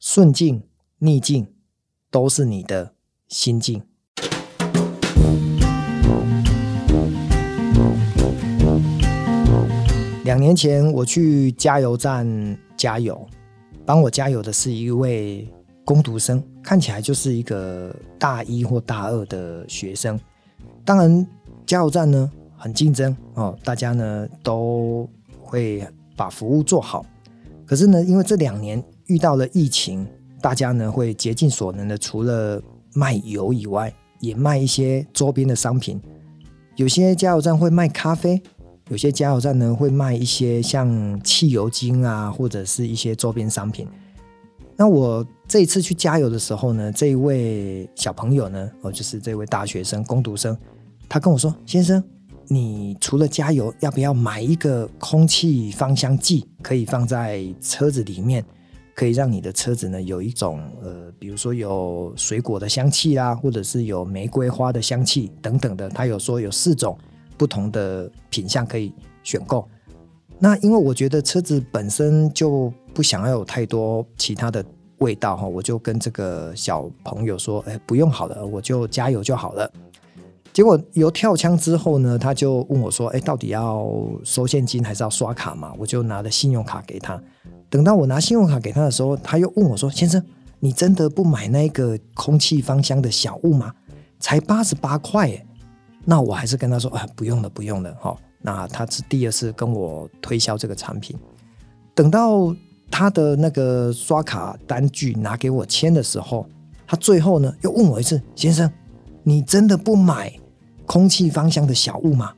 [0.00, 0.62] 顺境
[0.98, 1.48] 逆境
[2.08, 2.92] 都是你的
[3.26, 3.82] 心境。
[10.22, 13.26] 两年前我去加油站加油，
[13.84, 15.52] 帮我加油的是一位
[15.84, 20.18] 工读生，看起来就是一个大一或大二的学生。
[20.84, 21.26] 当然，
[21.66, 25.08] 加油站呢很竞争哦，大家呢都
[25.40, 25.84] 会
[26.14, 27.04] 把服务做好。
[27.66, 30.06] 可是呢，因为这两年遇到了疫情，
[30.40, 32.62] 大家呢会竭尽所能的，除了
[32.94, 36.00] 卖油以外，也卖一些周边的商品。
[36.76, 38.40] 有些加油站会卖咖啡，
[38.88, 43.86] 有些加油站呢会卖一些像汽油精啊，或者是一些周边商品。
[44.76, 50.56] 那我这一次去加油的时候呢，这一位小朋友呢，哦，就是这位大学生工读生，
[51.08, 52.02] 他跟我说：“先生。”
[52.50, 58.42] 你除了加油，要不要买一个空气芳香剂，可以放在车子里面，
[58.98, 65.88] 可以让你的车子呢有一种呃，比如说有水果的香气啦，或者是有玫瑰花的香气等等的。
[65.90, 66.98] 他有说有四种
[67.36, 69.68] 不同的品相可以选购。
[70.40, 74.64] 那因为我觉得车子本身就不想要有太多其他的
[74.98, 79.70] 味道哈，我就跟这个小朋友说，哎，不用好了，我就加油就好了。
[80.52, 83.88] 结果油跳枪之后呢，他就问我说：“哎，到底要
[84.24, 87.22] 收现金还是要刷卡嘛？”我就拿了信用卡给他。
[87.70, 90.22] 等到我拿信用卡给他的时候，他又问我说：“先生，
[90.60, 93.72] 你真的不买那个空气芳香的小物吗？
[94.18, 95.46] 才八十八块耶。”
[96.04, 101.16] 那我还是跟他说：“啊，不用了，不用了。”哈，那他是第二次跟我推销这个产品。
[101.94, 102.54] 等到
[102.90, 106.46] 他的那个刷卡单据拿给我签的时候，
[106.86, 108.70] 他最后呢又问我一次：“先生，
[109.22, 110.32] 你真的不买？”
[110.86, 112.32] 空气芳香的小物吗？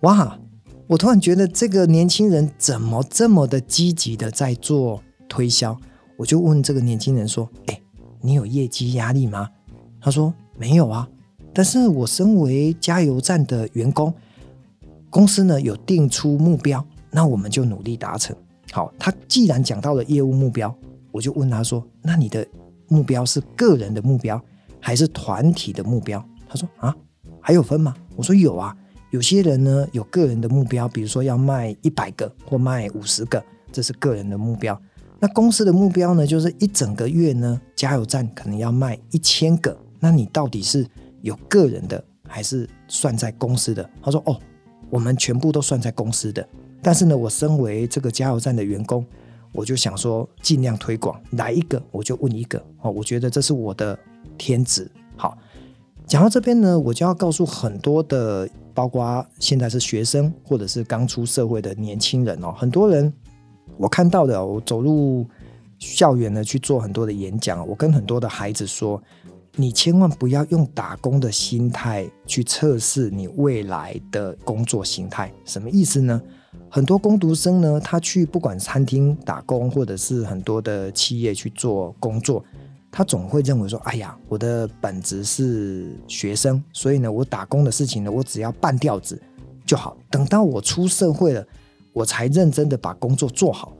[0.00, 0.36] 哇！
[0.88, 5.78] 我突然觉得这个年轻人怎么这么的积极的在做推销？
[6.16, 7.78] 我就问这个年轻人说：“哎，
[8.22, 9.50] 你有业绩压力吗？”
[10.00, 11.06] 他说：“没有啊，
[11.52, 14.14] 但是我身为加油站的员工，
[15.10, 18.34] 公司呢有定出目标，那我们就努力达成。”
[18.72, 20.74] 好，他既然讲到了业务目标，
[21.12, 22.46] 我就问他说：“那你的
[22.88, 24.42] 目标是个人的目标
[24.80, 26.96] 还是团体的目标？”他说：“啊。”
[27.40, 27.94] 还有分吗？
[28.16, 28.76] 我说有啊，
[29.10, 33.42] 有些人呢有个人的目标，比如说要卖一百个或卖五十个，
[33.72, 34.80] 这是个人的目标。
[35.20, 39.76] 那公司的目标呢，就是一整个月呢，加油站可能要卖一千个。
[39.98, 40.86] 那你到底是
[41.22, 43.88] 有个人的，还是算在公司的？
[44.00, 44.38] 他说哦，
[44.90, 46.46] 我们全部都算在公司的。
[46.80, 49.04] 但是呢，我身为这个加油站的员工，
[49.52, 53.98] 我就想说尽量推广，来一个我就问一个哦，我觉得这是我的
[54.36, 54.88] 天职。
[56.08, 63.12] 讲到这边呢，我就要告诉很多的，包括现在是学生或者是刚出社会的年轻人哦，很多人
[63.76, 65.26] 我看到的，我走入
[65.78, 69.00] 校园呢去做很多的演讲，我跟很多的孩子说，
[69.54, 76.18] 你千万不要用打工的心态去测试你未来的工作形态，什么意思呢？
[76.70, 82.42] 很多工读生呢，他去不管餐厅打工，或者是很多的企业去做工作。
[82.90, 89.20] 他总会认为说：“哎呀，我的本职是学生，所以呢，我打工的事情呢，我只要半吊子
[89.66, 89.96] 就好。
[90.10, 91.46] 等到我出社会了，
[91.92, 93.72] 我才认真的把工作做好。”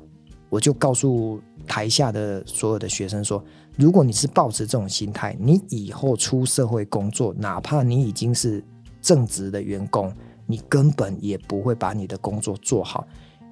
[0.50, 3.42] 我就告诉台下的所有的学生说
[3.76, 8.62] ：“如果你是抱持这种心态，你以后出社会工作，哪怕你已经是
[9.00, 10.12] 正职的员工，
[10.46, 13.06] 你根本也不会把你的工作做好，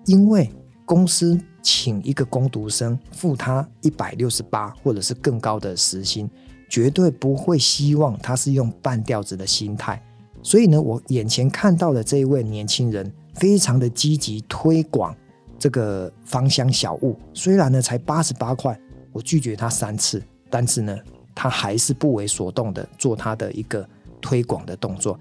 [0.05, 0.51] 因为。”
[0.87, 6.31] 公司请一个工读生付他一百六十八或者是更高的时薪，
[6.71, 10.01] 绝对不会希望他是用半吊子的心态。
[10.43, 15.15] 所以呢，我眼前看到的这一位年轻人，非常的积极推广
[15.59, 17.19] 这个芳香小物。
[17.35, 18.79] 虽然呢才八十八块，
[19.13, 20.97] 我拒绝他三次，但是呢，
[21.35, 23.87] 他还是不为所动的做他的一个
[24.21, 25.19] 推广的动作。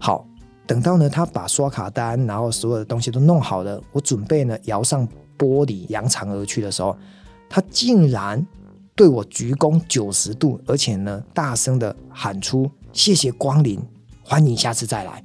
[0.00, 0.26] 好。
[0.66, 5.06] 等到呢，他把刷卡单，然后所有的东西都弄好了，我准备呢摇上
[5.38, 6.96] 玻璃扬长而去的时候，
[7.48, 8.44] 他竟然
[8.96, 13.80] 对我鞠躬九十度，而且呢大声的喊出“谢谢光临，
[14.24, 15.22] 欢迎下次再来”。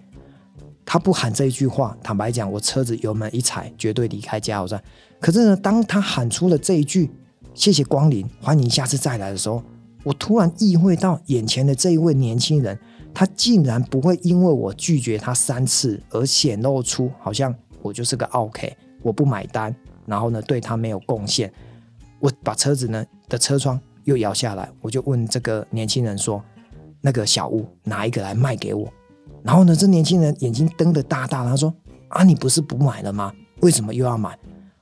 [0.85, 4.83] 他不喊这一句话，坦白讲，我车子油门一踩，绝对离开加油站。
[5.19, 7.09] 可是呢，当他喊出了这一句
[7.55, 9.63] “谢谢光临，欢迎下次再来”的时候，
[10.03, 12.77] 我突然意会到眼前的这一位年轻人。
[13.13, 19.75] 他竟然不会因为我拒绝他三次而显露出好像我就是个 O.K.，我不买单，
[20.05, 21.51] 然后呢对他没有贡献。
[22.19, 26.43] 我把车子呢的车窗又摇下来，我就问这个年轻人说
[27.01, 28.91] ：“那个小屋拿一个来卖给我？”
[29.43, 31.73] 然后呢，这年轻人眼睛瞪得大大，他说
[32.09, 33.33] ：“啊，你不是不买了吗？
[33.61, 34.37] 为什么又要买？”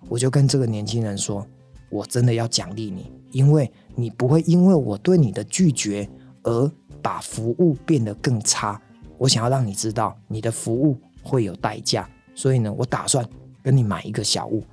[0.09, 1.45] 我就跟这个年轻人说
[1.89, 6.09] ：“我真的要奖励你，因为你不会因为我对你的拒绝
[6.43, 8.79] 而把服务变得更差。
[9.17, 13.27] 我想要让你知道，你的服务会有代价，所以呢，我打算
[13.61, 14.63] 跟你买一个小物。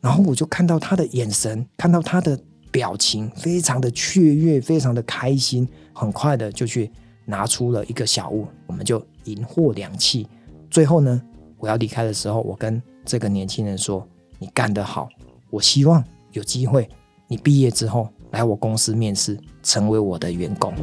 [0.00, 2.38] 然后我就看到他的眼神，看到他的
[2.70, 6.90] 表情，非常的雀跃，非常的开心，很快的就去
[7.24, 10.26] 拿出了一个小物，我们就银货两讫。
[10.70, 11.22] 最后呢，
[11.58, 14.06] 我要离开的时候，我跟这个年轻人说
[14.40, 15.08] ：“你干得好，
[15.50, 16.88] 我希望有机会，
[17.28, 20.74] 你毕业之后来我公司面试，成为我的员工。”